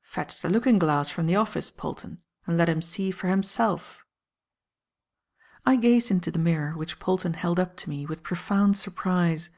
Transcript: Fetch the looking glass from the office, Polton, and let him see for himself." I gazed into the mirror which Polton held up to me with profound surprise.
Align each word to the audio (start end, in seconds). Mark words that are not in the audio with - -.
Fetch 0.00 0.40
the 0.40 0.48
looking 0.48 0.78
glass 0.78 1.10
from 1.10 1.26
the 1.26 1.36
office, 1.36 1.70
Polton, 1.70 2.22
and 2.46 2.56
let 2.56 2.70
him 2.70 2.80
see 2.80 3.10
for 3.10 3.28
himself." 3.28 4.02
I 5.66 5.76
gazed 5.76 6.10
into 6.10 6.30
the 6.30 6.38
mirror 6.38 6.72
which 6.74 6.98
Polton 6.98 7.34
held 7.34 7.60
up 7.60 7.76
to 7.76 7.90
me 7.90 8.06
with 8.06 8.22
profound 8.22 8.78
surprise. 8.78 9.50